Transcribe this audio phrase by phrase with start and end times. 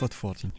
[0.00, 0.50] Pod 14.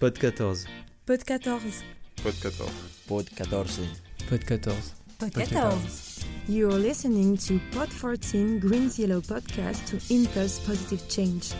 [0.00, 0.66] Pod 14.
[1.04, 1.84] Pod 14.
[2.24, 2.72] Pod 14.
[3.06, 3.86] Pod 14.
[4.30, 4.94] Pod 14.
[5.18, 6.24] Pod 14.
[6.48, 11.52] You're listening to Pod 14 Green's Yellow podcast to impulse positive change.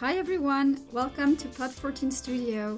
[0.00, 2.76] Hi everyone, welcome to Pod 14 Studio.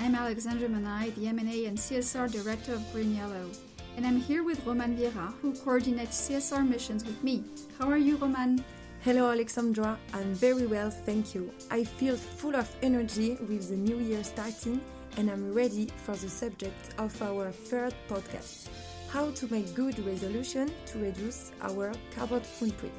[0.00, 3.48] I'm Alexandra Manai, the M&A and CSR Director of Green Yellow,
[3.96, 7.44] and I'm here with Roman Vieira, who coordinates CSR missions with me.
[7.78, 8.64] How are you, Roman?
[9.08, 9.98] Hello, Alexandra.
[10.12, 11.50] I'm very well, thank you.
[11.70, 14.82] I feel full of energy with the new year starting,
[15.16, 18.68] and I'm ready for the subject of our third podcast
[19.08, 22.92] how to make good resolution to reduce our carbon footprint.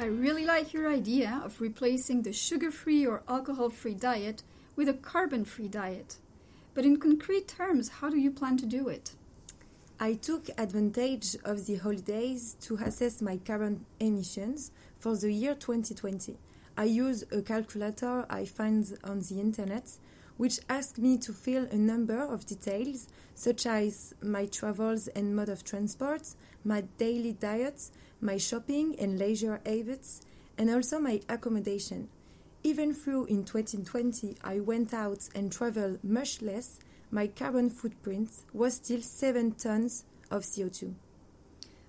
[0.00, 4.42] I really like your idea of replacing the sugar free or alcohol free diet
[4.74, 6.16] with a carbon free diet.
[6.74, 9.12] But in concrete terms, how do you plan to do it?
[10.04, 16.36] I took advantage of the holidays to assess my carbon emissions for the year 2020.
[16.76, 19.88] I use a calculator I find on the internet,
[20.36, 25.48] which asks me to fill a number of details such as my travels and mode
[25.48, 26.34] of transport,
[26.66, 27.88] my daily diet,
[28.20, 30.20] my shopping and leisure habits,
[30.58, 32.08] and also my accommodation.
[32.62, 36.78] Even though in 2020 I went out and traveled much less,
[37.14, 40.94] my carbon footprint was still 7 tons of CO2.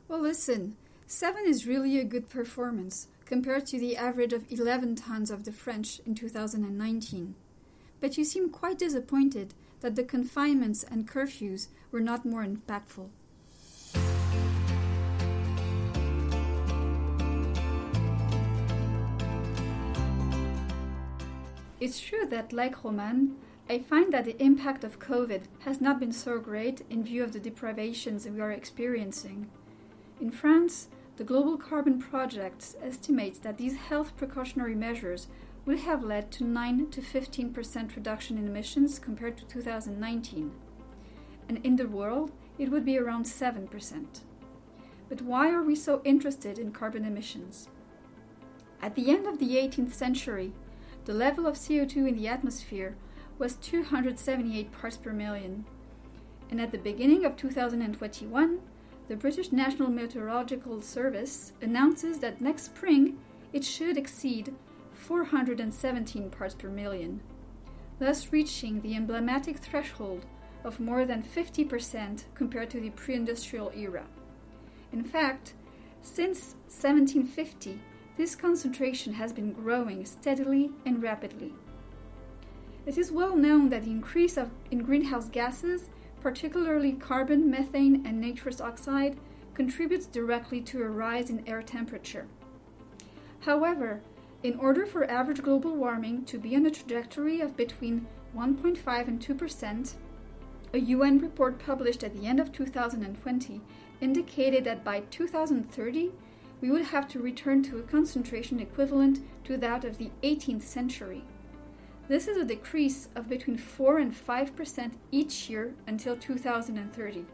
[0.07, 5.31] Well, listen, 7 is really a good performance compared to the average of 11 tons
[5.31, 7.33] of the French in 2019.
[7.99, 13.09] But you seem quite disappointed that the confinements and curfews were not more impactful.
[21.79, 23.37] It's true that, like Roman,
[23.67, 27.33] I find that the impact of COVID has not been so great in view of
[27.33, 29.49] the deprivations we are experiencing.
[30.21, 35.27] In France, the Global Carbon Project estimates that these health precautionary measures
[35.65, 40.51] will have led to 9 to 15% reduction in emissions compared to 2019.
[41.49, 44.05] And in the world, it would be around 7%.
[45.09, 47.69] But why are we so interested in carbon emissions?
[48.79, 50.53] At the end of the 18th century,
[51.05, 52.95] the level of CO2 in the atmosphere
[53.37, 55.65] was 278 parts per million.
[56.49, 58.59] And at the beginning of 2021,
[59.07, 63.17] the British National Meteorological Service announces that next spring
[63.53, 64.53] it should exceed
[64.93, 67.21] 417 parts per million,
[67.99, 70.25] thus reaching the emblematic threshold
[70.63, 74.05] of more than 50% compared to the pre industrial era.
[74.91, 75.53] In fact,
[76.01, 77.79] since 1750,
[78.17, 81.53] this concentration has been growing steadily and rapidly.
[82.85, 85.89] It is well known that the increase of, in greenhouse gases,
[86.21, 89.17] particularly carbon, methane, and nitrous oxide,
[89.55, 92.27] contributes directly to a rise in air temperature.
[93.41, 94.01] However,
[94.43, 99.19] in order for average global warming to be on a trajectory of between 1.5 and
[99.21, 99.95] 2 percent,
[100.73, 103.61] a UN report published at the end of 2020
[104.01, 106.11] indicated that by 2030
[106.61, 111.23] we would have to return to a concentration equivalent to that of the 18th century.
[112.07, 117.25] This is a decrease of between 4 and 5 percent each year until 2030,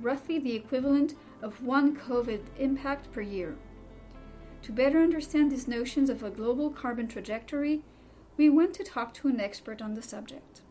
[0.00, 3.56] roughly the equivalent of one COVID impact per year.
[4.62, 7.82] To better understand these notions of a global carbon trajectory,
[8.38, 10.62] we went to talk to an expert on the subject.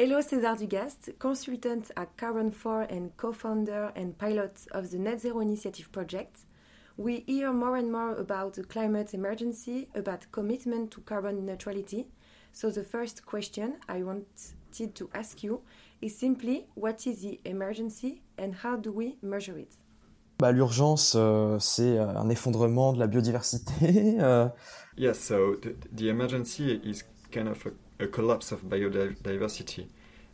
[0.00, 5.90] Hello, César Dugast, consultant at Carbon4 and co-founder and pilot of the Net Zero Initiative
[5.90, 6.46] project.
[6.96, 12.06] We hear more and more about the climate emergency, about commitment to carbon neutrality.
[12.52, 15.62] So the first question I wanted to ask you
[16.00, 19.74] is simply what is the emergency and how do we measure it?
[20.38, 23.72] Bah, L'urgence, euh, c'est euh, un effondrement de la biodiversité.
[24.20, 24.48] euh.
[24.96, 27.70] Yes, so the, the emergency is kind of a,
[28.00, 29.86] a collapse of biodiversity.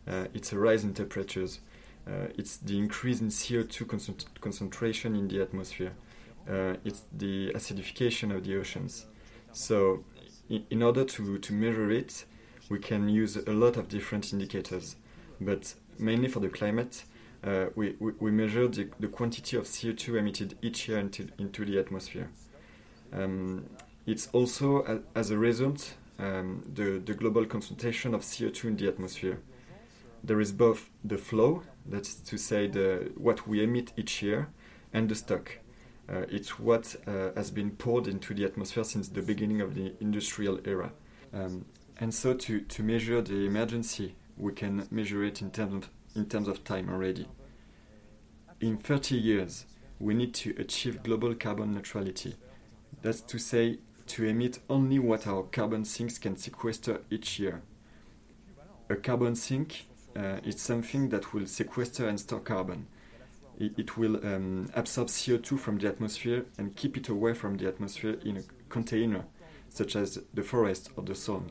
[0.06, 1.60] Uh, it's a rise in temperatures.
[2.06, 5.92] Uh, it's the increase in CO2 concent- concentration in the atmosphere.
[6.48, 9.06] Uh, it's the acidification of the oceans.
[9.52, 10.04] So,
[10.50, 12.26] in, in order to, to measure it,
[12.68, 14.96] we can use a lot of different indicators.
[15.40, 17.04] But mainly for the climate,
[17.42, 21.64] uh, we, we, we measure the, the quantity of CO2 emitted each year into, into
[21.64, 22.30] the atmosphere.
[23.12, 23.66] Um,
[24.06, 28.88] it's also, a, as a result, um, the, the global concentration of CO2 in the
[28.88, 29.40] atmosphere.
[30.22, 34.48] There is both the flow, that's to say the what we emit each year,
[34.92, 35.58] and the stock.
[36.08, 39.94] Uh, it's what uh, has been poured into the atmosphere since the beginning of the
[40.00, 40.92] industrial era.
[41.32, 41.66] Um,
[41.98, 46.26] and so, to, to measure the emergency, we can measure it in terms of, in
[46.26, 47.28] terms of time already.
[48.60, 49.66] In 30 years,
[49.98, 52.34] we need to achieve global carbon neutrality.
[53.02, 53.78] That's to say,
[54.14, 57.62] to emit only what our carbon sinks can sequester each year.
[58.88, 62.86] A carbon sink uh, is something that will sequester and store carbon.
[63.58, 67.66] It, it will um, absorb CO2 from the atmosphere and keep it away from the
[67.66, 69.24] atmosphere in a container,
[69.68, 71.46] such as the forest or the soil.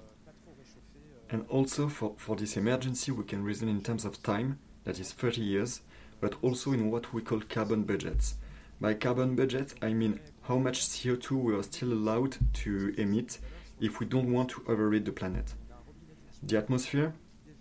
[1.30, 5.12] And also, for, for this emergency, we can reason in terms of time, that is
[5.12, 5.82] 30 years,
[6.22, 8.36] but also in what we call carbon budgets.
[8.80, 13.40] By carbon budgets, I mean how much CO2 we are still allowed to emit
[13.80, 15.54] if we don't want to overheat the planet.
[16.42, 17.14] The atmosphere,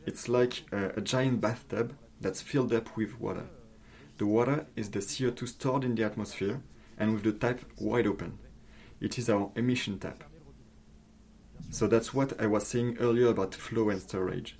[0.05, 3.45] it's like a, a giant bathtub that's filled up with water.
[4.19, 6.61] The water is the CO2 stored in the atmosphere
[6.99, 8.39] and with the tap wide open.
[9.01, 10.25] It is our emission tap.
[11.71, 14.57] So that's what I was saying earlier about flow and storage.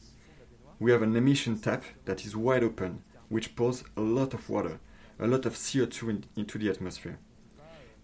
[0.79, 4.79] We have an emission tap that is wide open, which pours a lot of water,
[5.19, 7.19] a lot of CO2 in, into the atmosphere.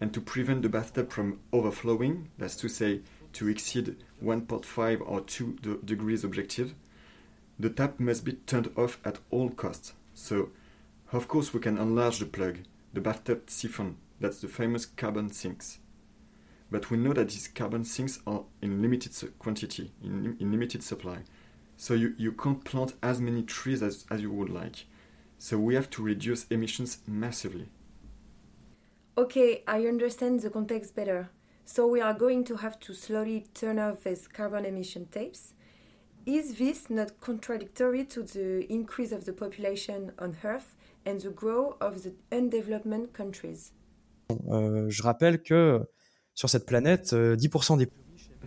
[0.01, 3.01] And to prevent the bathtub from overflowing, that's to say,
[3.35, 6.75] to exceed 1.5 or 2 de- degrees objective,
[7.59, 9.95] the tap must be turned off at all costs.
[10.15, 10.51] So,
[11.13, 12.59] of course, we can enlarge the plug,
[12.93, 15.79] the bathtub siphon, that's the famous carbon sinks.
[16.71, 21.19] But we know that these carbon sinks are in limited quantity, in, in limited supply.
[21.77, 24.85] So you, you can't plant as many trees as, as you would like.
[25.39, 27.69] So we have to reduce emissions massively.
[29.19, 31.29] Okay, I understand the context better.
[31.65, 35.55] So we are going to have to slowly turn off these carbon emission tapes.
[36.25, 41.75] Is this not contradictory to the increase of the population on Earth and the growth
[41.81, 43.73] of the undeveloped countries?
[44.31, 45.81] Euh, je rappelle que
[46.35, 47.89] sur cette planète, 10% euh, des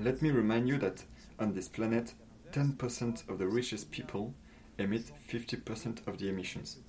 [0.01, 1.05] Let me remind you that
[1.37, 2.15] on this planet,
[2.53, 4.33] 10% of the richest people
[4.79, 6.79] emit 50% of the emissions.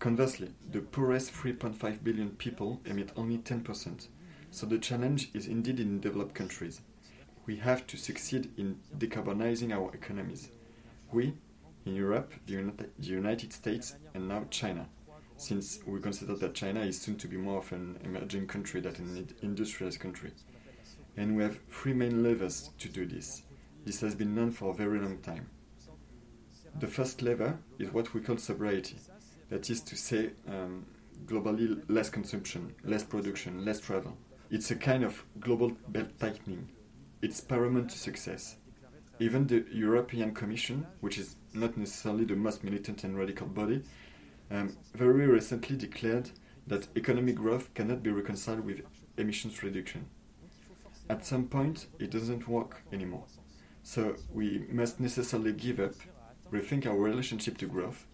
[0.00, 4.08] Conversely, the poorest 3.5 billion people emit only 10%.
[4.50, 6.80] So the challenge is indeed in developed countries.
[7.44, 10.52] We have to succeed in decarbonizing our economies.
[11.12, 11.34] We,
[11.84, 14.88] in Europe, the United States, and now China,
[15.36, 18.94] since we consider that China is soon to be more of an emerging country than
[18.94, 20.32] an industrialized country.
[21.18, 23.42] And we have three main levers to do this.
[23.84, 25.50] This has been known for a very long time.
[26.78, 28.96] The first lever is what we call sobriety.
[29.50, 30.86] That is to say, um,
[31.26, 34.16] globally less consumption, less production, less travel.
[34.50, 36.70] It's a kind of global belt tightening.
[37.22, 38.56] It's paramount to success.
[39.18, 43.82] Even the European Commission, which is not necessarily the most militant and radical body,
[44.50, 46.30] um, very recently declared
[46.66, 48.82] that economic growth cannot be reconciled with
[49.18, 50.06] emissions reduction.
[51.08, 53.26] At some point, it doesn't work anymore.
[53.82, 55.94] So we must necessarily give up,
[56.52, 58.06] rethink our relationship to growth,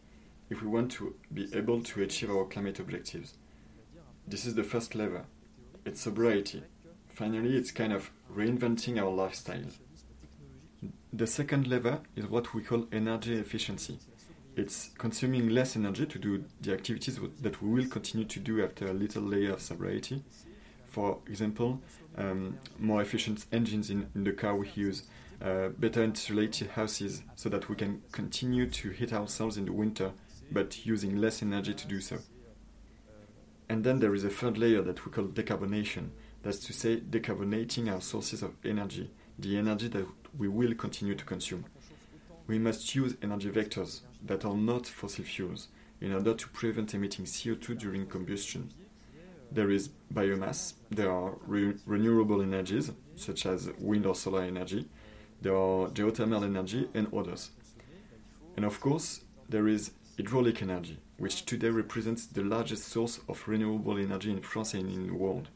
[0.48, 3.34] if we want to be able to achieve our climate objectives.
[4.26, 5.24] This is the first lever.
[5.84, 6.62] It's sobriety.
[7.08, 9.66] Finally, it's kind of reinventing our lifestyle.
[11.12, 13.98] The second lever is what we call energy efficiency.
[14.56, 18.88] It's consuming less energy to do the activities that we will continue to do after
[18.88, 20.24] a little layer of sobriety.
[20.88, 21.80] For example,
[22.16, 25.04] um, more efficient engines in, in the car we use,
[25.42, 30.12] uh, better insulated houses so that we can continue to heat ourselves in the winter
[30.50, 32.18] but using less energy to do so.
[33.68, 36.10] And then there is a third layer that we call decarbonation.
[36.42, 40.06] That's to say, decarbonating our sources of energy, the energy that
[40.38, 41.64] we will continue to consume.
[42.46, 45.68] We must use energy vectors that are not fossil fuels
[46.00, 48.72] in order to prevent emitting CO2 during combustion.
[49.50, 54.88] There is biomass, there are re renewable energies, such as wind or solar energy,
[55.40, 57.50] there are geothermal energy, and others.
[58.56, 63.98] And of course, there is hydraulic energy, which today represents the largest source of renewable
[63.98, 65.48] energy in France and in the world.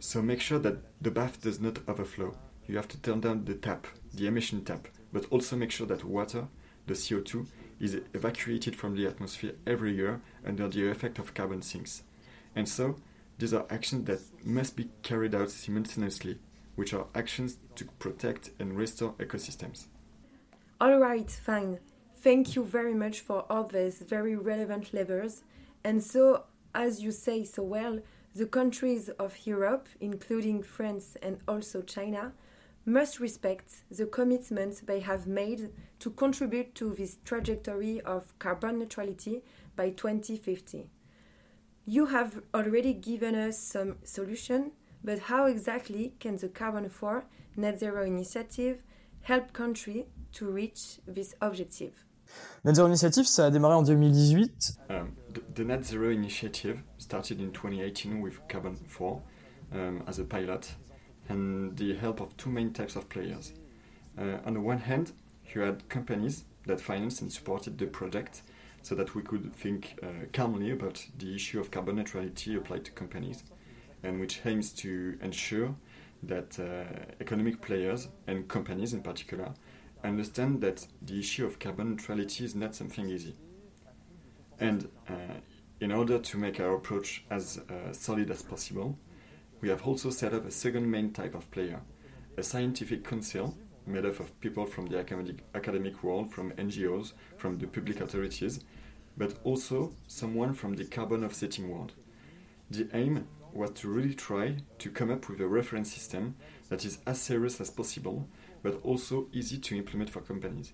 [0.00, 2.36] So make sure that the bath does not overflow.
[2.66, 6.04] You have to turn down the tap, the emission tap, but also make sure that
[6.04, 6.48] water,
[6.86, 7.46] the CO2,
[7.80, 12.02] is evacuated from the atmosphere every year under the effect of carbon sinks.
[12.54, 12.96] And so,
[13.38, 16.38] these are actions that must be carried out simultaneously,
[16.74, 19.86] which are actions to protect and restore ecosystems.
[20.80, 21.78] All right, fine.
[22.26, 25.44] Thank you very much for all these very relevant levers.
[25.84, 28.00] And so, as you say so well,
[28.34, 32.32] the countries of Europe, including France and also China,
[32.84, 39.44] must respect the commitments they have made to contribute to this trajectory of carbon neutrality
[39.76, 40.90] by 2050.
[41.84, 44.72] You have already given us some solution,
[45.04, 47.24] but how exactly can the Carbon 4
[47.56, 48.82] Net Zero initiative
[49.20, 52.05] help countries to reach this objective?
[52.64, 54.78] Net Zero Initiative, ça a démarré en 2018.
[54.90, 55.12] Um,
[55.54, 59.22] the, Net Zero Initiative started in 2018 with Carbon 4
[59.72, 60.74] um, as a pilot
[61.28, 63.52] and the help of two main types of players.
[64.18, 65.12] Uh, on the one hand,
[65.54, 68.42] you had companies that financed and supported the project
[68.82, 72.90] so that we could think uh, calmly about the issue of carbon neutrality applied to
[72.92, 73.44] companies,
[74.02, 75.74] and which aims to ensure
[76.22, 76.84] that uh,
[77.20, 79.52] economic players and companies in particular
[80.04, 83.34] understand that the issue of carbon neutrality is not something easy.
[84.58, 85.40] And uh,
[85.80, 88.98] in order to make our approach as uh, solid as possible,
[89.60, 91.80] we have also set up a second main type of player,
[92.36, 97.58] a scientific council made up of people from the academic, academic world, from NGOs, from
[97.58, 98.60] the public authorities,
[99.16, 101.92] but also someone from the carbon offsetting world.
[102.70, 106.34] The aim was to really try to come up with a reference system
[106.68, 108.28] that is as serious as possible,
[108.62, 110.72] but also easy to implement for companies.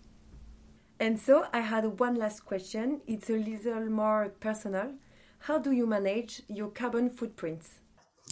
[1.01, 3.01] And so I had one last question.
[3.07, 4.93] It's a little more personal.
[5.41, 7.81] How do you manage your carbon footprints?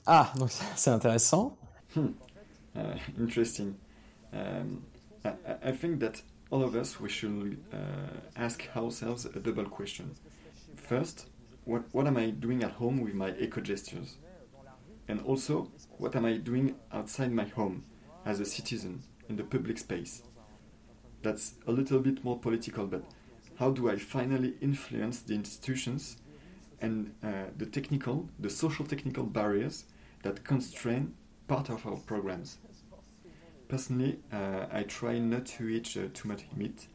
[0.06, 1.56] Ah, donc c'est intéressant.
[1.94, 2.12] Hmm.
[2.76, 3.74] Uh, interesting.
[4.32, 4.84] Um,
[5.24, 5.32] I,
[5.64, 10.14] I, think that all of us we should uh, ask ourselves a double question.
[10.76, 11.26] First,
[11.64, 14.18] what, what am I doing at home with my eco gestures?
[15.08, 17.84] And also, what am I doing outside my home
[18.24, 20.22] as a citizen in the public space?
[21.22, 23.04] That's a little bit more political, but
[23.58, 26.16] how do I finally influence the institutions
[26.80, 29.84] and uh, the technical, the social technical barriers
[30.22, 31.14] that constrain
[31.46, 32.58] part of our programs?
[33.70, 36.88] personally, uh, I try not to eat uh, too much meat.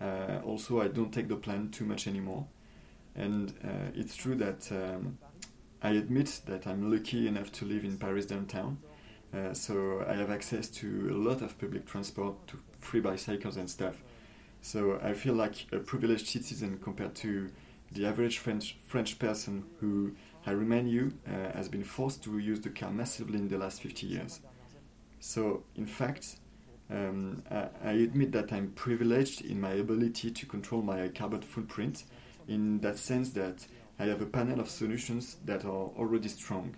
[0.00, 2.46] Uh, also, I don't take the plant too much anymore.
[3.16, 5.18] And uh, it's true that um,
[5.82, 8.78] I admit that I'm lucky enough to live in Paris downtown.
[9.34, 13.68] Uh, so I have access to a lot of public transport, to free bicycles and
[13.68, 14.02] stuff.
[14.62, 17.50] So I feel like a privileged citizen compared to
[17.92, 20.12] the average French French person who,
[20.46, 23.82] I remind you, uh, has been forced to use the car massively in the last
[23.82, 24.40] 50 years.
[25.20, 26.36] So, in fact,
[26.90, 32.04] um, I, I, admit that I'm privileged in my ability to control my carbon footprint,
[32.46, 33.66] in that sense that
[33.98, 36.76] I have a panel of solutions that are already strong.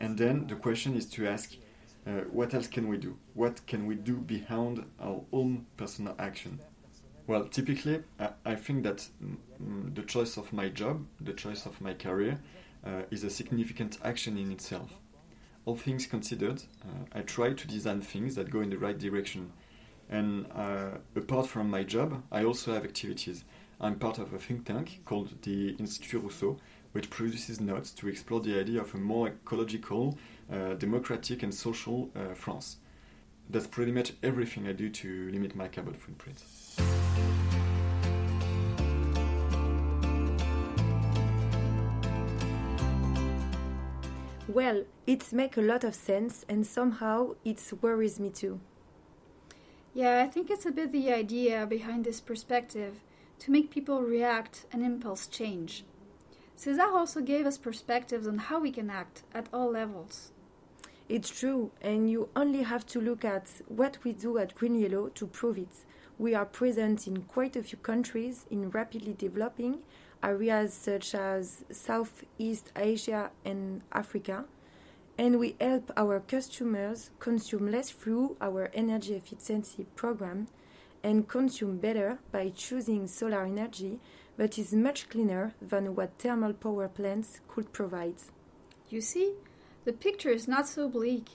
[0.00, 1.56] And then the question is to ask,
[2.06, 3.16] uh, what else can we do?
[3.34, 6.58] What can we do beyond our own personal action?
[7.26, 11.80] Well, typically, I, I think that mm, the choice of my job, the choice of
[11.80, 12.40] my career,
[12.84, 14.90] uh, is a significant action in itself
[15.64, 19.52] all things considered, uh, I try to design things that go in the right direction.
[20.08, 23.44] And uh, apart from my job, I also have activities.
[23.80, 26.58] I'm part of a think tank called the Institut Rousseau,
[26.92, 30.18] which produces notes to explore the idea of a more ecological,
[30.52, 32.76] uh, democratic, and social uh, France.
[33.48, 36.42] That's pretty much everything I do to limit my carbon footprint.
[44.52, 48.58] Well, it makes a lot of sense and somehow it worries me too.
[49.94, 53.00] Yeah, I think it's a bit the idea behind this perspective
[53.40, 55.84] to make people react and impulse change.
[56.60, 60.32] César also gave us perspectives on how we can act at all levels.
[61.08, 65.08] It's true, and you only have to look at what we do at Green Yellow
[65.14, 65.74] to prove it.
[66.18, 69.78] We are present in quite a few countries in rapidly developing
[70.22, 74.44] areas such as Southeast Asia and Africa,
[75.16, 80.46] and we help our customers consume less through our energy efficiency program
[81.02, 83.98] and consume better by choosing solar energy
[84.40, 88.14] that is much cleaner than what thermal power plants could provide.
[88.88, 89.34] You see,
[89.84, 91.28] the picture is not so bleak,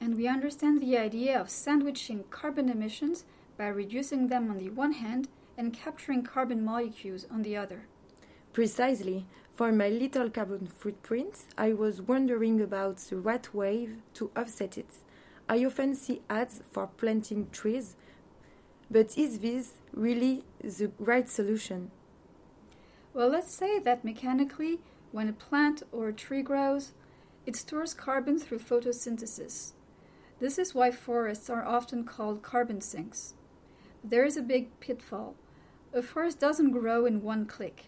[0.00, 3.24] and we understand the idea of sandwiching carbon emissions
[3.58, 5.26] by reducing them on the one hand
[5.58, 7.88] and capturing carbon molecules on the other.
[8.52, 9.26] Precisely.
[9.52, 14.94] For my little carbon footprint, I was wondering about the right way to offset it.
[15.48, 17.96] I often see ads for planting trees,
[18.88, 21.90] but is this really the right solution?
[23.14, 24.80] Well, let's say that mechanically,
[25.12, 26.92] when a plant or a tree grows,
[27.46, 29.74] it stores carbon through photosynthesis.
[30.40, 33.34] This is why forests are often called carbon sinks.
[34.02, 35.36] There is a big pitfall.
[35.92, 37.84] A forest doesn't grow in one click.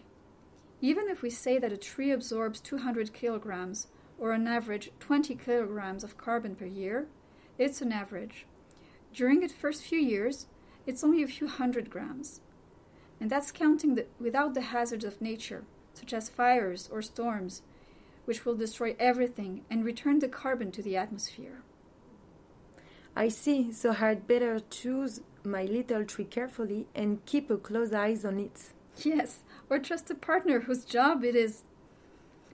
[0.79, 6.05] Even if we say that a tree absorbs 200 kilograms, or on average 20 kilograms
[6.05, 7.07] of carbon per year,
[7.57, 8.45] it's an average.
[9.13, 10.47] During its first few years,
[10.85, 12.39] it's only a few hundred grams.
[13.19, 17.61] And that's counting the, without the hazards of nature, such as fires or storms,
[18.25, 21.61] which will destroy everything and return the carbon to the atmosphere.
[23.15, 28.15] I see, so I'd better choose my little tree carefully and keep a close eye
[28.23, 28.73] on it.
[29.03, 31.63] Yes, or trust a partner whose job it is.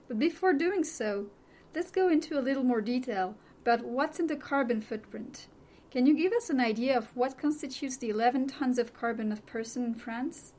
[0.08, 1.26] But before doing so,
[1.74, 5.48] let's go into a little more detail about what's in the carbon footprint.
[5.94, 9.46] Can you give us an idea of what constitutes the 11 tons of carbon of
[9.46, 10.52] person in France?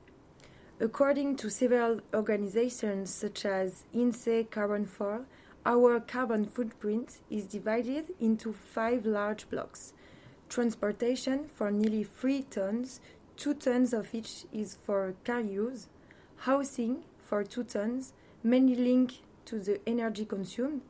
[0.79, 5.25] According to several organizations such as INSEE Carbon 4,
[5.65, 9.91] our carbon footprint is divided into five large blocks.
[10.47, 13.01] Transportation for nearly 3 tons,
[13.35, 15.89] 2 tons of each is for car use,
[16.47, 20.81] housing for 2 tons, mainly linked to the energy consumed,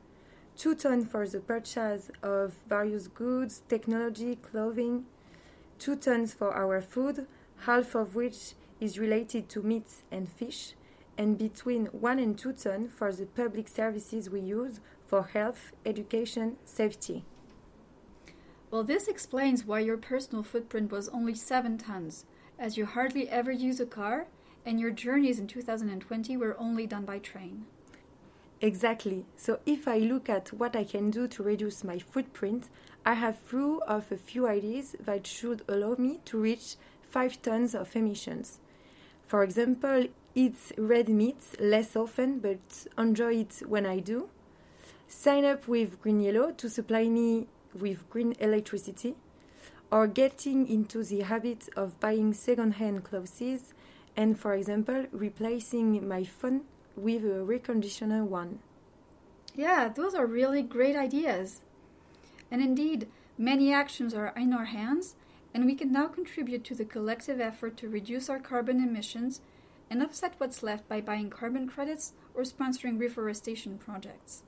[0.58, 5.06] 2 tons for the purchase of various goods, technology, clothing,
[5.80, 7.28] 2 tons for our food,
[7.66, 10.74] half of which is related to meat and fish,
[11.18, 16.56] and between 1 and 2 tons for the public services we use for health, education,
[16.64, 17.26] safety.
[18.72, 22.26] Well, this explains why your personal footprint was only 7 tons,
[22.58, 24.28] as you hardly ever use a car,
[24.66, 27.66] and your journeys in 2020 were only done by train.
[28.66, 29.26] Exactly.
[29.38, 32.68] So if I look at what I can do to reduce my footprint,
[33.06, 37.76] I have through of a few ideas that should allow me to reach 5 tons
[37.76, 38.58] of emissions.
[39.28, 44.30] For example, eat red meat less often but enjoy it when I do.
[45.08, 47.46] Sign up with Green Yellow to supply me
[47.80, 49.14] with green electricity.
[49.92, 53.76] Or getting into the habit of buying second-hand clothes
[54.18, 56.62] and, for example, replacing my phone
[56.96, 58.60] with a reconditioner one.
[59.56, 61.62] Yeah, those are really great ideas.
[62.52, 65.16] And indeed, many actions are in our hands,
[65.54, 69.42] and we can now contribute to the collective effort to reduce our carbon emissions
[69.90, 74.44] and offset what's left by buying carbon credits or sponsoring reforestation projects.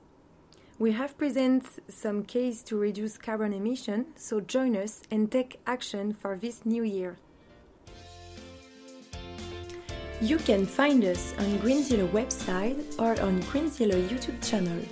[0.78, 6.12] We have presented some case to reduce carbon emission, so join us and take action
[6.12, 7.16] for this new year.
[10.20, 14.82] You can find us on Green Yellow website or on Green Yellow YouTube channel.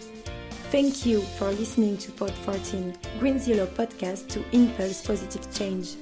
[0.71, 5.97] Thank you for listening to Pod 14, Green Yellow podcast to impulse positive change.